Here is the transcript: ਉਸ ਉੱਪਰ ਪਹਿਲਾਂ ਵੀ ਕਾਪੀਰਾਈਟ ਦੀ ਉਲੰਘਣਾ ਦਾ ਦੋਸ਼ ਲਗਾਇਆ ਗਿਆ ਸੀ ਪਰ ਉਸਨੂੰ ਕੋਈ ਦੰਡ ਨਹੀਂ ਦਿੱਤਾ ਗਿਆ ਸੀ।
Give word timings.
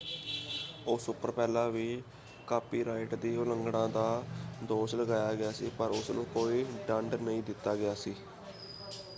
ਉਸ 0.87 1.07
ਉੱਪਰ 1.09 1.31
ਪਹਿਲਾਂ 1.31 1.67
ਵੀ 1.71 2.01
ਕਾਪੀਰਾਈਟ 2.47 3.13
ਦੀ 3.15 3.35
ਉਲੰਘਣਾ 3.37 3.85
ਦਾ 3.89 4.05
ਦੋਸ਼ 4.63 4.95
ਲਗਾਇਆ 4.95 5.35
ਗਿਆ 5.35 5.51
ਸੀ 5.51 5.69
ਪਰ 5.77 5.91
ਉਸਨੂੰ 5.91 6.25
ਕੋਈ 6.33 6.65
ਦੰਡ 6.87 7.15
ਨਹੀਂ 7.15 7.43
ਦਿੱਤਾ 7.43 7.75
ਗਿਆ 7.75 7.93
ਸੀ। 7.95 8.15